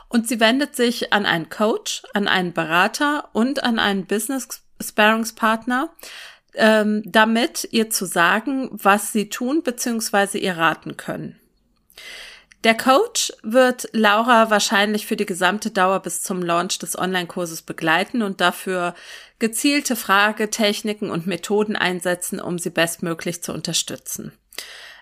und 0.10 0.28
sie 0.28 0.40
wendet 0.40 0.76
sich 0.76 1.12
an 1.12 1.26
einen 1.26 1.50
Coach, 1.50 2.04
an 2.14 2.28
einen 2.28 2.54
Berater 2.54 3.30
und 3.34 3.64
an 3.64 3.80
einen 3.80 4.06
Business-Sparringspartner, 4.06 5.90
ähm, 6.56 7.04
damit 7.06 7.68
ihr 7.72 7.90
zu 7.90 8.06
sagen, 8.06 8.70
was 8.72 9.12
sie 9.12 9.30
tun 9.30 9.64
bzw. 9.64 10.38
ihr 10.38 10.58
raten 10.58 10.98
können. 10.98 11.40
Der 12.64 12.78
Coach 12.78 13.34
wird 13.44 13.90
Laura 13.92 14.50
wahrscheinlich 14.50 15.06
für 15.06 15.18
die 15.18 15.26
gesamte 15.26 15.70
Dauer 15.70 16.00
bis 16.00 16.22
zum 16.22 16.42
Launch 16.42 16.80
des 16.80 16.98
Online-Kurses 16.98 17.62
begleiten 17.62 18.22
und 18.22 18.40
dafür 18.40 18.96
gezielte 19.38 19.98
Fragetechniken 19.98 21.10
und 21.12 21.28
Methoden 21.28 21.76
einsetzen, 21.76 22.40
um 22.40 22.58
sie 22.58 22.70
bestmöglich 22.70 23.44
zu 23.44 23.54
unterstützen. 23.54 24.32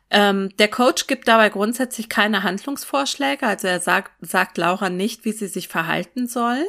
Ähm, 0.10 0.50
der 0.58 0.70
Coach 0.70 1.06
gibt 1.06 1.28
dabei 1.28 1.50
grundsätzlich 1.50 2.10
keine 2.10 2.42
Handlungsvorschläge, 2.42 3.46
also 3.46 3.68
er 3.68 3.80
sagt, 3.80 4.12
sagt 4.22 4.58
Laura 4.58 4.90
nicht, 4.90 5.24
wie 5.24 5.32
sie 5.32 5.48
sich 5.48 5.68
verhalten 5.68 6.28
soll. 6.28 6.66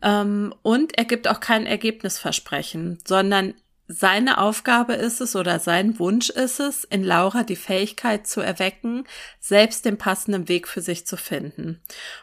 Ähm, 0.00 0.54
und 0.62 0.96
er 0.96 1.04
gibt 1.04 1.28
auch 1.28 1.40
kein 1.40 1.66
Ergebnisversprechen, 1.66 2.98
sondern 3.06 3.54
seine 3.92 4.38
Aufgabe 4.38 4.94
ist 4.94 5.20
es 5.20 5.36
oder 5.36 5.58
sein 5.58 5.98
Wunsch 5.98 6.30
ist 6.30 6.60
es, 6.60 6.84
in 6.84 7.04
Laura 7.04 7.42
die 7.42 7.56
Fähigkeit 7.56 8.26
zu 8.26 8.40
erwecken, 8.40 9.04
selbst 9.38 9.84
den 9.84 9.98
passenden 9.98 10.48
Weg 10.48 10.66
für 10.66 10.80
sich 10.80 11.06
zu 11.06 11.16
finden. 11.16 11.80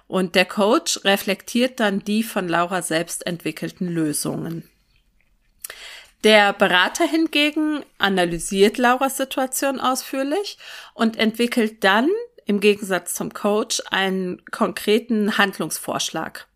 Und 0.08 0.36
der 0.36 0.46
Coach 0.46 1.00
reflektiert 1.04 1.80
dann 1.80 2.04
die 2.04 2.24
von 2.24 2.48
Laura 2.48 2.82
selbst 2.82 3.28
entwickelten 3.28 3.88
Lösungen. 3.88 4.68
Der 6.24 6.54
Berater 6.54 7.06
hingegen 7.06 7.86
analysiert 7.98 8.78
Lauras 8.78 9.18
Situation 9.18 9.80
ausführlich 9.80 10.58
und 10.94 11.18
entwickelt 11.18 11.84
dann 11.84 12.10
im 12.46 12.60
Gegensatz 12.60 13.14
zum 13.14 13.32
Coach 13.32 13.82
einen 13.92 14.44
konkreten 14.50 15.38
Handlungsvorschlag 15.38 16.48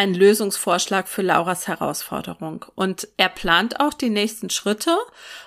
einen 0.00 0.14
Lösungsvorschlag 0.14 1.08
für 1.08 1.20
Lauras 1.20 1.68
Herausforderung. 1.68 2.64
Und 2.74 3.06
er 3.18 3.28
plant 3.28 3.80
auch 3.80 3.92
die 3.92 4.08
nächsten 4.08 4.48
Schritte 4.48 4.96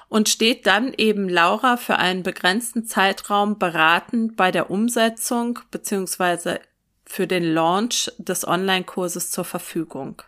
und 0.10 0.30
steht 0.30 0.68
dann 0.68 0.94
eben 0.96 1.28
Laura 1.28 1.76
für 1.76 1.98
einen 1.98 2.22
begrenzten 2.22 2.86
Zeitraum 2.86 3.58
beratend 3.58 4.36
bei 4.36 4.52
der 4.52 4.70
Umsetzung 4.70 5.58
beziehungsweise 5.72 6.60
für 7.04 7.26
den 7.26 7.44
Launch 7.44 8.12
des 8.20 8.48
Online-Kurses 8.48 9.32
zur 9.32 9.44
Verfügung. 9.44 10.22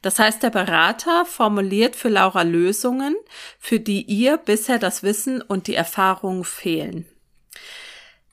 Das 0.00 0.18
heißt, 0.18 0.42
der 0.42 0.50
Berater 0.50 1.26
formuliert 1.26 1.94
für 1.94 2.08
Laura 2.08 2.42
Lösungen, 2.42 3.16
für 3.58 3.80
die 3.80 4.00
ihr 4.02 4.38
bisher 4.38 4.78
das 4.78 5.02
Wissen 5.02 5.42
und 5.42 5.66
die 5.66 5.74
Erfahrungen 5.74 6.44
fehlen. 6.44 7.04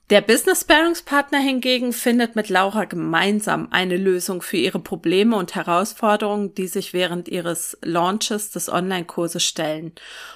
Der 0.08 0.20
Business 0.20 0.62
Partner 0.62 1.40
hingegen 1.40 1.92
findet 1.92 2.36
mit 2.36 2.48
Laura 2.48 2.84
gemeinsam 2.84 3.66
eine 3.72 3.96
Lösung 3.96 4.40
für 4.40 4.56
ihre 4.56 4.78
Probleme 4.78 5.34
und 5.34 5.56
Herausforderungen, 5.56 6.54
die 6.54 6.68
sich 6.68 6.92
während 6.92 7.26
ihres 7.26 7.76
Launches 7.82 8.52
des 8.52 8.68
Online-Kurses 8.68 9.42
stellen. 9.42 9.90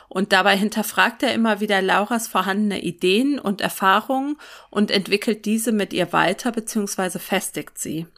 Und 0.08 0.32
dabei 0.32 0.56
hinterfragt 0.56 1.22
er 1.22 1.34
immer 1.34 1.60
wieder 1.60 1.82
Lauras 1.82 2.26
vorhandene 2.26 2.82
Ideen 2.82 3.38
und 3.38 3.60
Erfahrungen 3.60 4.38
und 4.70 4.90
entwickelt 4.90 5.44
diese 5.44 5.70
mit 5.70 5.92
ihr 5.92 6.12
weiter 6.12 6.50
bzw. 6.50 7.20
festigt 7.20 7.78
sie. 7.78 8.08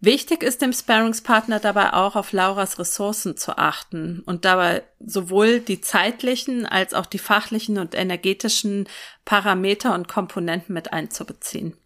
Wichtig 0.00 0.42
ist 0.42 0.60
dem 0.60 0.74
Sparringspartner 0.74 1.58
dabei 1.58 1.94
auch 1.94 2.16
auf 2.16 2.32
Lauras 2.32 2.78
Ressourcen 2.78 3.36
zu 3.36 3.56
achten 3.56 4.22
und 4.26 4.44
dabei 4.44 4.82
sowohl 5.00 5.60
die 5.60 5.80
zeitlichen 5.80 6.66
als 6.66 6.92
auch 6.92 7.06
die 7.06 7.18
fachlichen 7.18 7.78
und 7.78 7.94
energetischen 7.94 8.88
Parameter 9.24 9.94
und 9.94 10.06
Komponenten 10.06 10.74
mit 10.74 10.92
einzubeziehen. 10.92 11.76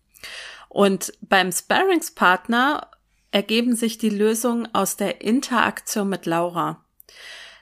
Und 0.68 1.12
beim 1.20 1.52
Sparringspartner 1.52 2.90
ergeben 3.30 3.76
sich 3.76 3.98
die 3.98 4.10
Lösungen 4.10 4.68
aus 4.74 4.96
der 4.96 5.20
Interaktion 5.20 6.08
mit 6.08 6.26
Laura. 6.26 6.84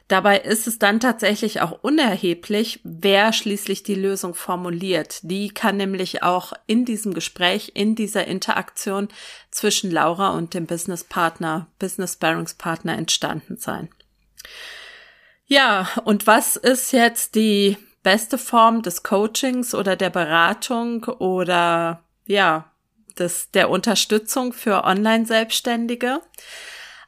Dabei 0.09 0.38
ist 0.38 0.67
es 0.67 0.79
dann 0.79 1.00
tatsächlich 1.00 1.61
auch 1.61 1.81
unerheblich, 1.83 2.81
wer 2.83 3.35
schließlich 3.35 3.83
die 3.83 3.95
Lösung 3.95 4.35
formuliert. 4.35 5.21
Die 5.23 5.50
kann 5.50 5.77
nämlich 5.77 6.23
auch 6.23 6.55
in 6.67 6.87
diesem 6.87 7.12
Gespräch, 7.12 7.73
in 7.75 7.95
dieser 7.95 8.27
Interaktion 8.27 9.09
zwischen 9.50 9.91
Laura 9.91 10.31
und 10.31 10.55
dem 10.55 10.65
Businesspartner, 10.65 11.67
Business 11.79 12.17
Bearingspartner 12.17 12.97
entstanden 12.97 13.59
sein. 13.59 13.91
Ja, 15.47 15.88
und 16.05 16.27
was 16.27 16.57
ist 16.57 16.93
jetzt 16.93 17.35
die 17.35 17.77
beste 18.03 18.38
Form 18.38 18.81
des 18.81 19.03
Coachings 19.03 19.75
oder 19.75 19.95
der 19.95 20.11
Beratung 20.11 21.05
oder 21.05 22.03
ja, 22.27 22.71
des, 23.19 23.50
der 23.50 23.69
Unterstützung 23.69 24.55
für 24.55 24.85
Online-Selbstständige? 24.85 26.23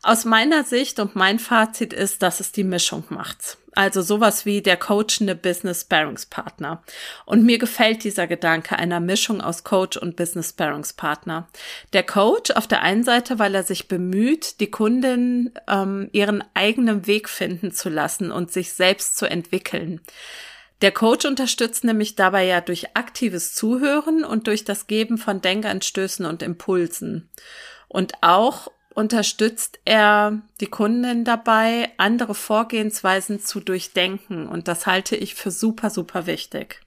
Aus 0.02 0.24
meiner 0.24 0.64
Sicht 0.64 0.98
und 0.98 1.14
mein 1.14 1.38
Fazit 1.38 1.92
ist, 1.92 2.22
dass 2.22 2.40
es 2.40 2.52
die 2.52 2.64
Mischung 2.64 3.04
macht. 3.10 3.58
Also 3.74 4.02
sowas 4.02 4.46
wie 4.46 4.62
der 4.62 4.76
coachende 4.76 5.34
Business 5.34 5.84
Partner. 5.84 6.82
Und 7.26 7.44
mir 7.44 7.58
gefällt 7.58 8.02
dieser 8.02 8.26
Gedanke 8.26 8.76
einer 8.76 8.98
Mischung 8.98 9.40
aus 9.40 9.62
Coach 9.62 9.96
und 9.98 10.16
Business 10.16 10.52
Partner. 10.52 11.48
Der 11.92 12.02
Coach 12.02 12.50
auf 12.52 12.66
der 12.66 12.82
einen 12.82 13.04
Seite, 13.04 13.38
weil 13.38 13.54
er 13.54 13.62
sich 13.62 13.88
bemüht, 13.88 14.60
die 14.60 14.70
Kundin 14.70 15.52
ähm, 15.68 16.08
ihren 16.12 16.42
eigenen 16.54 17.06
Weg 17.06 17.28
finden 17.28 17.70
zu 17.70 17.90
lassen 17.90 18.32
und 18.32 18.50
sich 18.50 18.72
selbst 18.72 19.18
zu 19.18 19.26
entwickeln. 19.26 20.00
Der 20.80 20.92
Coach 20.92 21.26
unterstützt 21.26 21.84
nämlich 21.84 22.16
dabei 22.16 22.44
ja 22.46 22.62
durch 22.62 22.96
aktives 22.96 23.54
Zuhören 23.54 24.24
und 24.24 24.46
durch 24.46 24.64
das 24.64 24.86
Geben 24.86 25.18
von 25.18 25.42
Denkanstößen 25.42 26.24
und 26.24 26.42
Impulsen. 26.42 27.28
Und 27.86 28.14
auch 28.22 28.70
unterstützt 29.00 29.80
er 29.86 30.42
die 30.60 30.66
Kundin 30.66 31.24
dabei, 31.24 31.90
andere 31.96 32.34
Vorgehensweisen 32.34 33.40
zu 33.40 33.60
durchdenken. 33.60 34.46
Und 34.46 34.68
das 34.68 34.86
halte 34.86 35.16
ich 35.16 35.34
für 35.34 35.50
super, 35.50 35.88
super 35.88 36.26
wichtig. 36.26 36.82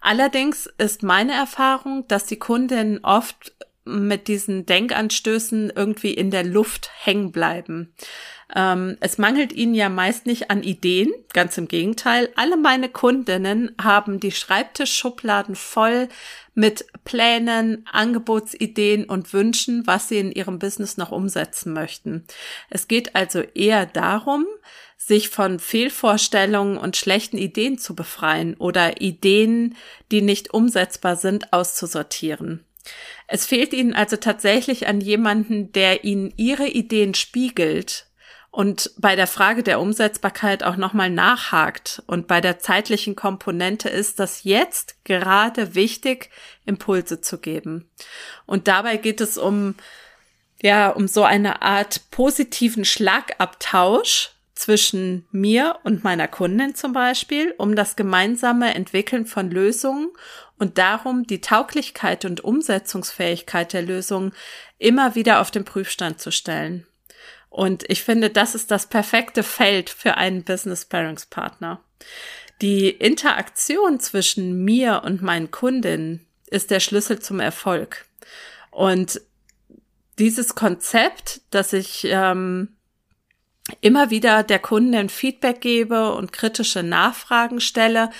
Allerdings 0.00 0.66
ist 0.78 1.02
meine 1.02 1.34
Erfahrung, 1.34 2.08
dass 2.08 2.24
die 2.24 2.38
Kundinnen 2.38 3.04
oft 3.04 3.52
mit 3.84 4.28
diesen 4.28 4.64
Denkanstößen 4.64 5.70
irgendwie 5.76 6.14
in 6.14 6.30
der 6.30 6.44
Luft 6.44 6.90
hängen 7.02 7.30
bleiben. 7.30 7.94
Ähm, 8.54 8.96
es 9.00 9.18
mangelt 9.18 9.52
ihnen 9.52 9.74
ja 9.74 9.88
meist 9.88 10.26
nicht 10.26 10.50
an 10.50 10.62
Ideen, 10.62 11.12
ganz 11.32 11.56
im 11.58 11.68
Gegenteil. 11.68 12.30
Alle 12.36 12.56
meine 12.56 12.88
Kundinnen 12.88 13.74
haben 13.80 14.20
die 14.20 14.32
Schreibtischschubladen 14.32 15.54
voll 15.54 16.08
mit 16.54 16.86
Plänen, 17.04 17.86
Angebotsideen 17.90 19.04
und 19.04 19.32
Wünschen, 19.32 19.86
was 19.86 20.08
sie 20.08 20.18
in 20.18 20.32
ihrem 20.32 20.58
Business 20.58 20.96
noch 20.96 21.10
umsetzen 21.10 21.72
möchten. 21.72 22.24
Es 22.70 22.86
geht 22.86 23.16
also 23.16 23.40
eher 23.40 23.86
darum, 23.86 24.46
sich 24.96 25.28
von 25.28 25.58
Fehlvorstellungen 25.58 26.78
und 26.78 26.96
schlechten 26.96 27.36
Ideen 27.36 27.78
zu 27.78 27.94
befreien 27.94 28.54
oder 28.54 29.00
Ideen, 29.00 29.76
die 30.10 30.22
nicht 30.22 30.54
umsetzbar 30.54 31.16
sind, 31.16 31.52
auszusortieren. 31.52 32.64
Es 33.26 33.46
fehlt 33.46 33.72
ihnen 33.72 33.94
also 33.94 34.16
tatsächlich 34.16 34.86
an 34.86 35.00
jemanden, 35.00 35.72
der 35.72 36.04
ihnen 36.04 36.32
ihre 36.36 36.68
Ideen 36.68 37.14
spiegelt 37.14 38.06
und 38.54 38.92
bei 38.98 39.16
der 39.16 39.26
Frage 39.26 39.64
der 39.64 39.80
Umsetzbarkeit 39.80 40.62
auch 40.62 40.76
nochmal 40.76 41.10
nachhakt. 41.10 42.04
Und 42.06 42.28
bei 42.28 42.40
der 42.40 42.60
zeitlichen 42.60 43.16
Komponente 43.16 43.88
ist 43.88 44.20
das 44.20 44.44
jetzt 44.44 45.04
gerade 45.04 45.74
wichtig, 45.74 46.30
Impulse 46.64 47.20
zu 47.20 47.38
geben. 47.38 47.90
Und 48.46 48.68
dabei 48.68 48.96
geht 48.96 49.20
es 49.20 49.38
um, 49.38 49.74
ja, 50.62 50.90
um 50.90 51.08
so 51.08 51.24
eine 51.24 51.62
Art 51.62 52.02
positiven 52.12 52.84
Schlagabtausch 52.84 54.30
zwischen 54.54 55.26
mir 55.32 55.80
und 55.82 56.04
meiner 56.04 56.28
Kundin 56.28 56.76
zum 56.76 56.92
Beispiel, 56.92 57.56
um 57.58 57.74
das 57.74 57.96
gemeinsame 57.96 58.72
Entwickeln 58.72 59.26
von 59.26 59.50
Lösungen 59.50 60.10
und 60.60 60.78
darum, 60.78 61.26
die 61.26 61.40
Tauglichkeit 61.40 62.24
und 62.24 62.44
Umsetzungsfähigkeit 62.44 63.72
der 63.72 63.82
Lösungen 63.82 64.32
immer 64.78 65.16
wieder 65.16 65.40
auf 65.40 65.50
den 65.50 65.64
Prüfstand 65.64 66.20
zu 66.20 66.30
stellen. 66.30 66.86
Und 67.54 67.88
ich 67.88 68.02
finde, 68.02 68.30
das 68.30 68.56
ist 68.56 68.72
das 68.72 68.88
perfekte 68.88 69.44
Feld 69.44 69.88
für 69.88 70.16
einen 70.16 70.42
Business 70.42 70.86
Pairings 70.86 71.26
Partner. 71.26 71.80
Die 72.60 72.88
Interaktion 72.90 74.00
zwischen 74.00 74.64
mir 74.64 75.02
und 75.04 75.22
meinen 75.22 75.52
Kundinnen 75.52 76.26
ist 76.50 76.72
der 76.72 76.80
Schlüssel 76.80 77.20
zum 77.20 77.38
Erfolg. 77.38 78.06
Und 78.72 79.20
dieses 80.18 80.56
Konzept, 80.56 81.42
dass 81.50 81.72
ich 81.72 82.04
ähm, 82.10 82.74
immer 83.80 84.10
wieder 84.10 84.42
der 84.42 84.58
Kundin 84.58 85.08
Feedback 85.08 85.60
gebe 85.60 86.12
und 86.12 86.32
kritische 86.32 86.82
Nachfragen 86.82 87.60
stelle, 87.60 88.10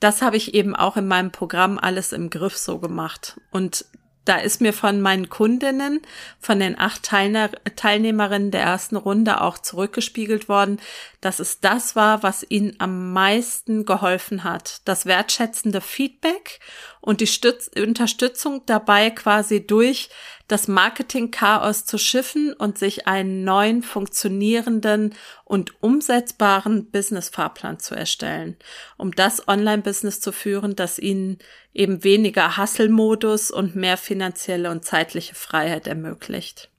das 0.00 0.20
habe 0.20 0.36
ich 0.36 0.52
eben 0.52 0.76
auch 0.76 0.98
in 0.98 1.06
meinem 1.06 1.32
Programm 1.32 1.78
alles 1.78 2.12
im 2.12 2.28
Griff 2.28 2.58
so 2.58 2.78
gemacht. 2.78 3.40
Und 3.52 3.86
da 4.24 4.36
ist 4.36 4.60
mir 4.60 4.72
von 4.72 5.00
meinen 5.00 5.28
Kundinnen, 5.28 6.00
von 6.38 6.60
den 6.60 6.78
acht 6.78 7.02
Teilnehmerinnen 7.02 8.50
der 8.50 8.62
ersten 8.62 8.96
Runde 8.96 9.40
auch 9.40 9.58
zurückgespiegelt 9.58 10.48
worden, 10.48 10.80
dass 11.20 11.40
es 11.40 11.60
das 11.60 11.96
war, 11.96 12.22
was 12.22 12.46
ihnen 12.48 12.76
am 12.78 13.12
meisten 13.12 13.84
geholfen 13.84 14.44
hat. 14.44 14.80
Das 14.84 15.06
wertschätzende 15.06 15.80
Feedback 15.80 16.60
und 17.00 17.20
die 17.20 17.26
Stütz 17.26 17.68
Unterstützung 17.76 18.62
dabei 18.66 19.10
quasi 19.10 19.66
durch 19.66 20.08
das 20.52 20.68
Marketing-Chaos 20.68 21.86
zu 21.86 21.96
schiffen 21.96 22.52
und 22.52 22.76
sich 22.78 23.06
einen 23.06 23.42
neuen, 23.42 23.82
funktionierenden 23.82 25.14
und 25.44 25.82
umsetzbaren 25.82 26.90
Business-Fahrplan 26.90 27.78
zu 27.78 27.94
erstellen, 27.94 28.56
um 28.98 29.12
das 29.12 29.48
Online-Business 29.48 30.20
zu 30.20 30.30
führen, 30.30 30.76
das 30.76 30.98
ihnen 30.98 31.38
eben 31.72 32.04
weniger 32.04 32.58
Hustle-Modus 32.58 33.50
und 33.50 33.76
mehr 33.76 33.96
finanzielle 33.96 34.70
und 34.70 34.84
zeitliche 34.84 35.34
Freiheit 35.34 35.86
ermöglicht. 35.86 36.70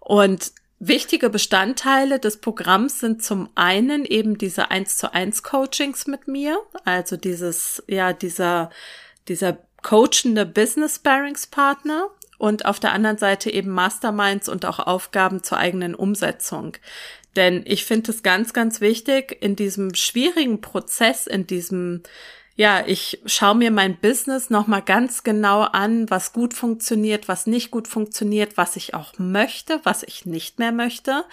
Und 0.00 0.52
Wichtige 0.80 1.28
Bestandteile 1.28 2.20
des 2.20 2.36
Programms 2.36 3.00
sind 3.00 3.24
zum 3.24 3.48
einen 3.56 4.04
eben 4.04 4.38
diese 4.38 4.70
1 4.70 4.96
zu 4.96 5.12
1 5.12 5.42
Coachings 5.42 6.06
mit 6.06 6.28
mir, 6.28 6.56
also 6.84 7.16
dieses, 7.16 7.82
ja, 7.88 8.12
dieser, 8.12 8.70
dieser 9.26 9.58
coachende 9.82 10.46
Business 10.46 10.96
Sparringspartner 10.96 12.10
und 12.38 12.64
auf 12.64 12.80
der 12.80 12.92
anderen 12.92 13.18
Seite 13.18 13.50
eben 13.50 13.70
Masterminds 13.70 14.48
und 14.48 14.64
auch 14.64 14.78
Aufgaben 14.78 15.42
zur 15.42 15.58
eigenen 15.58 15.94
Umsetzung. 15.94 16.76
Denn 17.36 17.62
ich 17.66 17.84
finde 17.84 18.10
es 18.10 18.22
ganz, 18.22 18.52
ganz 18.52 18.80
wichtig, 18.80 19.36
in 19.40 19.54
diesem 19.54 19.94
schwierigen 19.94 20.60
Prozess, 20.60 21.26
in 21.26 21.46
diesem, 21.46 22.02
ja, 22.56 22.82
ich 22.86 23.20
schaue 23.26 23.54
mir 23.54 23.70
mein 23.70 23.96
Business 23.96 24.50
nochmal 24.50 24.82
ganz 24.82 25.22
genau 25.22 25.60
an, 25.62 26.10
was 26.10 26.32
gut 26.32 26.54
funktioniert, 26.54 27.28
was 27.28 27.46
nicht 27.46 27.70
gut 27.70 27.86
funktioniert, 27.86 28.56
was 28.56 28.76
ich 28.76 28.94
auch 28.94 29.12
möchte, 29.18 29.80
was 29.84 30.02
ich 30.02 30.26
nicht 30.26 30.58
mehr 30.58 30.72
möchte. 30.72 31.24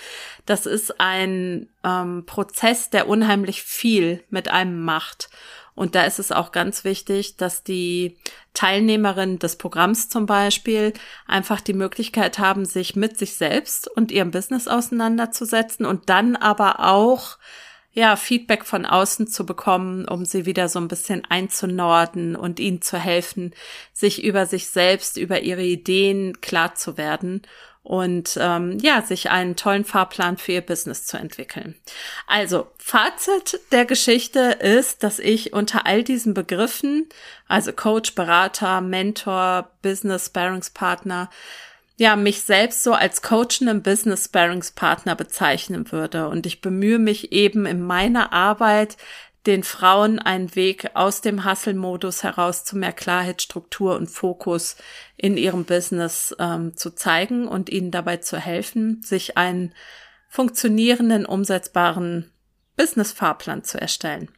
Das 0.45 0.65
ist 0.65 0.99
ein 0.99 1.69
ähm, 1.83 2.25
Prozess, 2.27 2.89
der 2.89 3.07
unheimlich 3.07 3.63
viel 3.63 4.23
mit 4.29 4.49
einem 4.49 4.83
macht. 4.83 5.29
Und 5.75 5.93
da 5.93 6.05
ist 6.05 6.19
es 6.19 6.31
auch 6.31 6.51
ganz 6.51 6.85
wichtig, 6.85 7.35
dass 7.35 7.63
die 7.63 8.17
Teilnehmerinnen 8.53 9.39
des 9.39 9.57
Programms 9.57 10.07
zum 10.07 10.25
Beispiel 10.25 10.93
einfach 11.27 11.59
die 11.59 11.73
Möglichkeit 11.73 12.39
haben, 12.39 12.65
sich 12.65 12.95
mit 12.95 13.17
sich 13.17 13.35
selbst 13.35 13.89
und 13.89 14.11
ihrem 14.11 14.31
Business 14.31 14.69
auseinanderzusetzen 14.69 15.85
und 15.85 16.09
dann 16.09 16.37
aber 16.37 16.79
auch 16.79 17.37
ja, 17.91 18.17
Feedback 18.17 18.65
von 18.65 18.85
außen 18.85 19.27
zu 19.27 19.45
bekommen, 19.45 20.05
um 20.05 20.25
sie 20.25 20.45
wieder 20.45 20.67
so 20.67 20.79
ein 20.79 20.89
bisschen 20.89 21.23
einzunorden 21.29 22.35
und 22.35 22.59
ihnen 22.59 22.81
zu 22.81 22.97
helfen, 22.97 23.53
sich 23.93 24.21
über 24.21 24.45
sich 24.45 24.67
selbst, 24.67 25.15
über 25.15 25.41
ihre 25.41 25.63
Ideen 25.63 26.41
klar 26.41 26.75
zu 26.75 26.97
werden 26.97 27.41
und 27.85 28.35
ähm, 28.41 28.79
ja, 28.79 29.03
sich 29.03 29.29
einen 29.29 29.55
tollen 29.55 29.85
Fahrplan 29.85 30.37
für 30.37 30.53
ihr 30.53 30.61
Business 30.61 31.05
zu 31.05 31.17
entwickeln. 31.17 31.75
Also, 32.25 32.67
Fazit 32.79 33.59
der 33.71 33.85
Geschichte 33.85 34.39
ist, 34.39 35.03
dass 35.03 35.19
ich 35.19 35.53
unter 35.53 35.85
all 35.85 36.03
diesen 36.03 36.33
Begriffen, 36.33 37.07
also 37.47 37.71
Coach, 37.71 38.15
Berater, 38.15 38.81
Mentor, 38.81 39.69
Business 39.83 40.25
Sparringspartner, 40.25 41.29
ja, 41.97 42.15
mich 42.15 42.41
selbst 42.41 42.83
so 42.83 42.93
als 42.93 43.21
coachenden 43.21 43.83
Business 43.83 44.25
Sparringspartner 44.25 45.15
bezeichnen 45.15 45.91
würde. 45.91 46.27
Und 46.27 46.47
ich 46.47 46.61
bemühe 46.61 46.99
mich 46.99 47.31
eben 47.31 47.67
in 47.67 47.81
meiner 47.81 48.33
Arbeit 48.33 48.97
den 49.45 49.63
Frauen 49.63 50.19
einen 50.19 50.55
Weg 50.55 50.91
aus 50.95 51.21
dem 51.21 51.45
Hustle-Modus 51.45 52.23
heraus 52.23 52.65
zu 52.65 52.77
mehr 52.77 52.93
Klarheit, 52.93 53.41
Struktur 53.41 53.95
und 53.95 54.07
Fokus 54.07 54.75
in 55.17 55.37
ihrem 55.37 55.65
Business 55.65 56.35
ähm, 56.39 56.75
zu 56.75 56.91
zeigen 56.91 57.47
und 57.47 57.69
ihnen 57.69 57.91
dabei 57.91 58.17
zu 58.17 58.37
helfen, 58.37 59.01
sich 59.03 59.37
einen 59.37 59.73
funktionierenden, 60.29 61.25
umsetzbaren 61.25 62.31
Business-Fahrplan 62.75 63.63
zu 63.63 63.79
erstellen. 63.79 64.29